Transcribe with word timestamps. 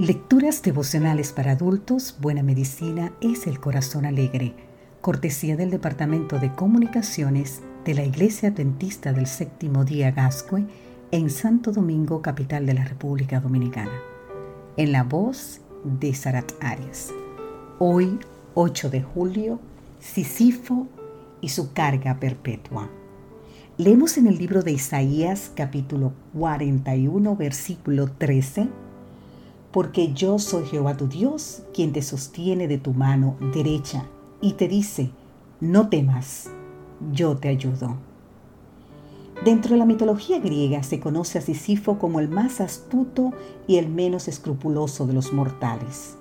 Lecturas 0.00 0.62
devocionales 0.62 1.30
para 1.30 1.52
adultos, 1.52 2.16
Buena 2.20 2.42
Medicina 2.42 3.12
es 3.20 3.46
el 3.46 3.60
Corazón 3.60 4.06
Alegre, 4.06 4.54
cortesía 5.02 5.58
del 5.58 5.70
Departamento 5.70 6.38
de 6.38 6.54
Comunicaciones 6.54 7.60
de 7.84 7.92
la 7.92 8.04
Iglesia 8.04 8.48
Adventista 8.48 9.12
del 9.12 9.26
Séptimo 9.26 9.84
Día 9.84 10.10
Gascue 10.10 10.64
en 11.10 11.28
Santo 11.28 11.70
Domingo, 11.70 12.22
capital 12.22 12.64
de 12.64 12.72
la 12.72 12.84
República 12.86 13.40
Dominicana. 13.40 13.92
En 14.78 14.90
la 14.92 15.02
voz 15.02 15.60
de 15.84 16.14
Sarat 16.14 16.50
Arias. 16.62 17.10
Hoy, 17.78 18.18
8 18.54 18.88
de 18.88 19.02
julio, 19.02 19.60
Sisifo 19.98 20.86
y 21.42 21.50
su 21.50 21.74
carga 21.74 22.18
perpetua. 22.18 22.88
Leemos 23.76 24.16
en 24.16 24.28
el 24.28 24.38
libro 24.38 24.62
de 24.62 24.72
Isaías 24.72 25.52
capítulo 25.54 26.14
41 26.32 27.36
versículo 27.36 28.10
13 28.10 28.70
porque 29.72 30.12
yo 30.12 30.38
soy 30.38 30.66
Jehová 30.66 30.96
tu 30.96 31.06
Dios, 31.06 31.62
quien 31.72 31.92
te 31.92 32.02
sostiene 32.02 32.66
de 32.66 32.78
tu 32.78 32.92
mano 32.92 33.36
derecha 33.54 34.04
y 34.40 34.54
te 34.54 34.66
dice, 34.66 35.10
no 35.60 35.88
temas, 35.88 36.50
yo 37.12 37.36
te 37.36 37.48
ayudo. 37.48 37.96
Dentro 39.44 39.72
de 39.72 39.78
la 39.78 39.86
mitología 39.86 40.38
griega 40.38 40.82
se 40.82 41.00
conoce 41.00 41.38
a 41.38 41.40
Sísifo 41.40 41.98
como 41.98 42.20
el 42.20 42.28
más 42.28 42.60
astuto 42.60 43.32
y 43.66 43.76
el 43.76 43.88
menos 43.88 44.28
escrupuloso 44.28 45.06
de 45.06 45.14
los 45.14 45.32
mortales. 45.32 46.16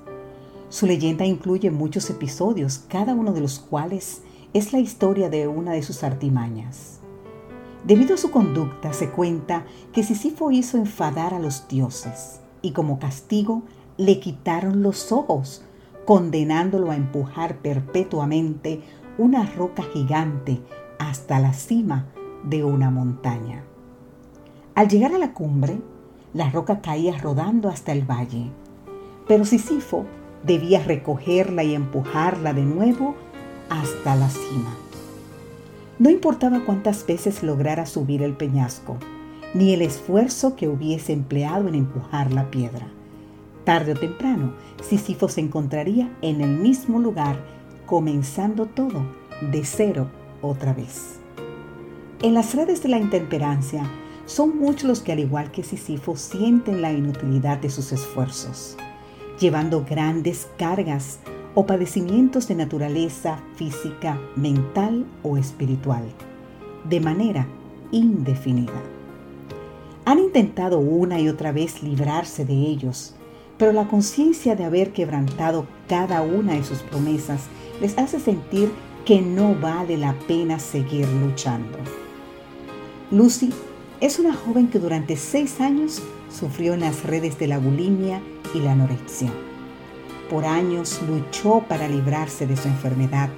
Su 0.69 0.85
leyenda 0.85 1.25
incluye 1.25 1.71
muchos 1.71 2.09
episodios, 2.11 2.83
cada 2.87 3.15
uno 3.15 3.33
de 3.33 3.41
los 3.41 3.59
cuales 3.59 4.21
es 4.53 4.71
la 4.71 4.79
historia 4.79 5.29
de 5.29 5.47
una 5.47 5.71
de 5.71 5.81
sus 5.81 6.03
artimañas. 6.03 6.99
Debido 7.85 8.13
a 8.13 8.17
su 8.17 8.29
conducta, 8.29 8.93
se 8.93 9.09
cuenta 9.09 9.65
que 9.91 10.03
Sísifo 10.03 10.51
hizo 10.51 10.77
enfadar 10.77 11.33
a 11.33 11.39
los 11.39 11.67
dioses 11.67 12.41
y 12.61 12.71
como 12.71 12.99
castigo 12.99 13.63
le 13.97 14.19
quitaron 14.19 14.81
los 14.81 15.11
ojos, 15.11 15.63
condenándolo 16.05 16.91
a 16.91 16.95
empujar 16.95 17.57
perpetuamente 17.57 18.81
una 19.17 19.45
roca 19.45 19.83
gigante 19.83 20.61
hasta 20.97 21.39
la 21.39 21.53
cima 21.53 22.07
de 22.43 22.63
una 22.63 22.89
montaña. 22.89 23.63
Al 24.75 24.87
llegar 24.87 25.13
a 25.13 25.17
la 25.17 25.33
cumbre, 25.33 25.79
la 26.33 26.49
roca 26.49 26.81
caía 26.81 27.17
rodando 27.17 27.69
hasta 27.69 27.91
el 27.91 28.09
valle, 28.09 28.51
pero 29.27 29.45
Sísifo 29.45 30.05
debía 30.43 30.81
recogerla 30.83 31.63
y 31.63 31.75
empujarla 31.75 32.53
de 32.53 32.63
nuevo 32.63 33.15
hasta 33.69 34.15
la 34.15 34.29
cima. 34.29 34.75
No 35.99 36.09
importaba 36.09 36.63
cuántas 36.65 37.05
veces 37.05 37.43
lograra 37.43 37.85
subir 37.85 38.23
el 38.23 38.33
peñasco, 38.33 38.97
ni 39.53 39.73
el 39.73 39.81
esfuerzo 39.81 40.55
que 40.55 40.67
hubiese 40.67 41.13
empleado 41.13 41.67
en 41.67 41.75
empujar 41.75 42.31
la 42.31 42.51
piedra. 42.51 42.87
Tarde 43.63 43.93
o 43.93 43.95
temprano, 43.95 44.53
Sísifo 44.81 45.27
se 45.27 45.41
encontraría 45.41 46.11
en 46.21 46.41
el 46.41 46.49
mismo 46.49 46.99
lugar, 46.99 47.37
comenzando 47.85 48.65
todo 48.65 49.03
de 49.51 49.63
cero 49.63 50.09
otra 50.41 50.73
vez. 50.73 51.19
En 52.21 52.33
las 52.33 52.53
redes 52.53 52.83
de 52.83 52.89
la 52.89 52.97
intemperancia, 52.97 53.83
son 54.25 54.59
muchos 54.59 54.83
los 54.83 54.99
que 55.01 55.11
al 55.11 55.19
igual 55.19 55.51
que 55.51 55.63
Sísifo 55.63 56.15
sienten 56.15 56.81
la 56.81 56.91
inutilidad 56.91 57.57
de 57.57 57.69
sus 57.69 57.91
esfuerzos, 57.91 58.77
llevando 59.39 59.85
grandes 59.89 60.47
cargas 60.57 61.19
o 61.55 61.65
padecimientos 61.65 62.47
de 62.47 62.55
naturaleza 62.55 63.39
física, 63.55 64.19
mental 64.35 65.05
o 65.23 65.37
espiritual, 65.37 66.03
de 66.87 66.99
manera 66.99 67.47
indefinida. 67.91 68.98
Han 70.09 70.17
intentado 70.17 70.79
una 70.79 71.19
y 71.19 71.29
otra 71.29 71.51
vez 71.51 71.83
librarse 71.83 72.43
de 72.43 72.55
ellos, 72.55 73.13
pero 73.59 73.71
la 73.73 73.87
conciencia 73.87 74.55
de 74.55 74.63
haber 74.65 74.91
quebrantado 74.91 75.67
cada 75.87 76.23
una 76.23 76.53
de 76.53 76.63
sus 76.63 76.79
promesas 76.79 77.41
les 77.79 77.95
hace 77.95 78.19
sentir 78.19 78.71
que 79.05 79.21
no 79.21 79.53
vale 79.53 79.97
la 79.97 80.15
pena 80.27 80.57
seguir 80.57 81.07
luchando. 81.09 81.77
Lucy 83.11 83.53
es 84.01 84.17
una 84.17 84.33
joven 84.33 84.69
que 84.69 84.79
durante 84.79 85.15
seis 85.15 85.61
años 85.61 86.01
sufrió 86.31 86.73
en 86.73 86.79
las 86.79 87.03
redes 87.03 87.37
de 87.37 87.45
la 87.45 87.59
bulimia 87.59 88.19
y 88.55 88.61
la 88.61 88.71
anorexia. 88.71 89.31
Por 90.27 90.43
años 90.43 91.01
luchó 91.07 91.63
para 91.69 91.87
librarse 91.87 92.47
de 92.47 92.57
su 92.57 92.67
enfermedad, 92.67 93.29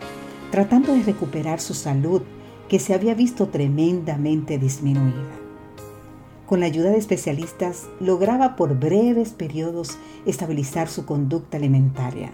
tratando 0.51 0.93
de 0.93 1.03
recuperar 1.03 1.59
su 1.59 1.73
salud 1.73 2.21
que 2.69 2.79
se 2.79 2.93
había 2.93 3.13
visto 3.13 3.49
tremendamente 3.49 4.57
disminuida. 4.57 5.40
Con 6.51 6.59
la 6.59 6.65
ayuda 6.65 6.89
de 6.89 6.97
especialistas, 6.97 7.87
lograba 8.01 8.57
por 8.57 8.77
breves 8.77 9.29
periodos 9.29 9.97
estabilizar 10.25 10.89
su 10.89 11.05
conducta 11.05 11.55
alimentaria. 11.55 12.33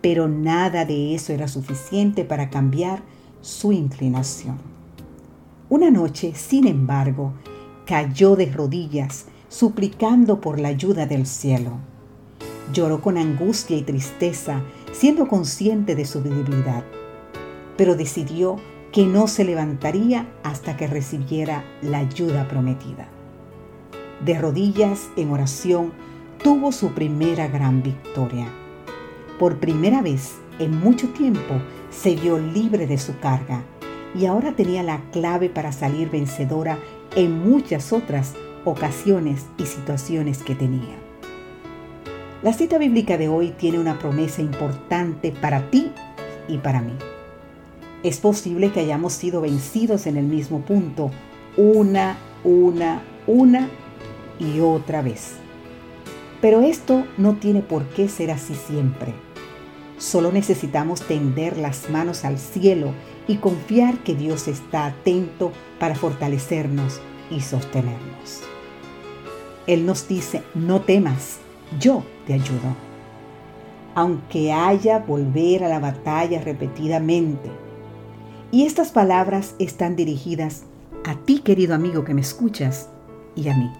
Pero 0.00 0.26
nada 0.26 0.86
de 0.86 1.14
eso 1.14 1.34
era 1.34 1.46
suficiente 1.46 2.24
para 2.24 2.48
cambiar 2.48 3.02
su 3.42 3.72
inclinación. 3.72 4.56
Una 5.68 5.90
noche, 5.90 6.32
sin 6.34 6.66
embargo, 6.66 7.34
cayó 7.84 8.36
de 8.36 8.46
rodillas, 8.46 9.26
suplicando 9.50 10.40
por 10.40 10.58
la 10.58 10.68
ayuda 10.68 11.04
del 11.04 11.26
cielo. 11.26 11.72
Lloró 12.72 13.02
con 13.02 13.18
angustia 13.18 13.76
y 13.76 13.82
tristeza, 13.82 14.62
siendo 14.92 15.28
consciente 15.28 15.94
de 15.94 16.06
su 16.06 16.22
debilidad, 16.22 16.84
pero 17.76 17.96
decidió 17.96 18.56
que 18.92 19.04
no 19.04 19.28
se 19.28 19.44
levantaría 19.44 20.26
hasta 20.42 20.78
que 20.78 20.86
recibiera 20.86 21.66
la 21.82 21.98
ayuda 21.98 22.48
prometida 22.48 23.10
de 24.24 24.38
rodillas 24.38 25.08
en 25.16 25.30
oración, 25.30 25.92
tuvo 26.42 26.72
su 26.72 26.92
primera 26.92 27.48
gran 27.48 27.82
victoria. 27.82 28.46
Por 29.38 29.58
primera 29.58 30.02
vez 30.02 30.36
en 30.58 30.78
mucho 30.78 31.08
tiempo 31.08 31.54
se 31.90 32.16
vio 32.16 32.38
libre 32.38 32.86
de 32.86 32.98
su 32.98 33.18
carga 33.18 33.62
y 34.14 34.26
ahora 34.26 34.52
tenía 34.52 34.82
la 34.82 35.00
clave 35.12 35.50
para 35.50 35.72
salir 35.72 36.10
vencedora 36.10 36.78
en 37.14 37.48
muchas 37.48 37.92
otras 37.92 38.34
ocasiones 38.64 39.46
y 39.58 39.66
situaciones 39.66 40.42
que 40.42 40.54
tenía. 40.54 40.96
La 42.42 42.52
cita 42.52 42.78
bíblica 42.78 43.18
de 43.18 43.28
hoy 43.28 43.50
tiene 43.50 43.78
una 43.78 43.98
promesa 43.98 44.42
importante 44.42 45.32
para 45.32 45.70
ti 45.70 45.90
y 46.48 46.58
para 46.58 46.80
mí. 46.80 46.92
Es 48.02 48.18
posible 48.18 48.70
que 48.72 48.80
hayamos 48.80 49.14
sido 49.14 49.40
vencidos 49.40 50.06
en 50.06 50.16
el 50.16 50.26
mismo 50.26 50.60
punto 50.60 51.10
una, 51.56 52.18
una, 52.44 53.02
una 53.26 53.68
y 54.38 54.60
otra 54.60 55.02
vez. 55.02 55.34
Pero 56.40 56.60
esto 56.60 57.06
no 57.16 57.36
tiene 57.36 57.62
por 57.62 57.84
qué 57.88 58.08
ser 58.08 58.30
así 58.30 58.54
siempre. 58.54 59.14
Solo 59.98 60.30
necesitamos 60.30 61.00
tender 61.02 61.56
las 61.56 61.88
manos 61.88 62.24
al 62.24 62.38
cielo 62.38 62.92
y 63.26 63.36
confiar 63.36 63.98
que 63.98 64.14
Dios 64.14 64.46
está 64.46 64.86
atento 64.86 65.52
para 65.80 65.94
fortalecernos 65.94 67.00
y 67.30 67.40
sostenernos. 67.40 68.42
Él 69.66 69.86
nos 69.86 70.06
dice, 70.06 70.42
no 70.54 70.82
temas, 70.82 71.38
yo 71.80 72.04
te 72.26 72.34
ayudo. 72.34 72.76
Aunque 73.94 74.52
haya 74.52 74.98
volver 74.98 75.64
a 75.64 75.68
la 75.68 75.80
batalla 75.80 76.40
repetidamente. 76.42 77.50
Y 78.52 78.66
estas 78.66 78.92
palabras 78.92 79.54
están 79.58 79.96
dirigidas 79.96 80.64
a 81.04 81.14
ti, 81.16 81.40
querido 81.40 81.74
amigo 81.74 82.04
que 82.04 82.14
me 82.14 82.20
escuchas, 82.20 82.90
y 83.34 83.48
a 83.48 83.56
mí. 83.56 83.70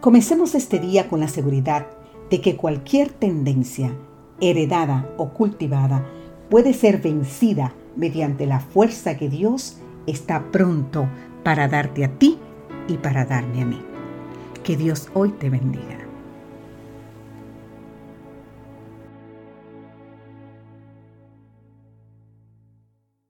Comencemos 0.00 0.54
este 0.54 0.78
día 0.78 1.08
con 1.08 1.20
la 1.20 1.28
seguridad 1.28 1.86
de 2.30 2.40
que 2.40 2.56
cualquier 2.56 3.10
tendencia, 3.10 3.94
heredada 4.40 5.06
o 5.18 5.34
cultivada, 5.34 6.06
puede 6.48 6.72
ser 6.72 7.02
vencida 7.02 7.74
mediante 7.96 8.46
la 8.46 8.60
fuerza 8.60 9.18
que 9.18 9.28
Dios 9.28 9.76
está 10.06 10.50
pronto 10.50 11.06
para 11.44 11.68
darte 11.68 12.06
a 12.06 12.18
ti 12.18 12.38
y 12.88 12.96
para 12.96 13.26
darme 13.26 13.60
a 13.60 13.66
mí. 13.66 13.82
Que 14.64 14.74
Dios 14.78 15.10
hoy 15.12 15.32
te 15.32 15.50
bendiga. 15.50 16.09